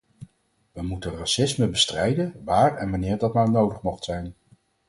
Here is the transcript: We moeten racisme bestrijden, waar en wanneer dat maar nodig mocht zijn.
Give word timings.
We 0.71 0.81
moeten 0.81 1.15
racisme 1.17 1.67
bestrijden, 1.67 2.41
waar 2.43 2.77
en 2.77 2.89
wanneer 2.91 3.17
dat 3.17 3.33
maar 3.33 3.51
nodig 3.51 3.81
mocht 3.81 4.03
zijn. 4.03 4.33